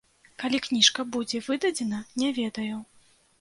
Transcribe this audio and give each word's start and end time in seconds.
Калі 0.43 0.61
кніжка 0.67 1.05
будзе 1.17 1.41
выдадзена, 1.49 2.01
не 2.23 2.31
ведаю. 2.39 2.81